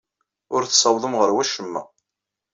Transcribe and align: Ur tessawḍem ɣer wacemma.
Ur 0.55 0.61
tessawḍem 0.65 1.15
ɣer 1.19 1.29
wacemma. 1.35 1.81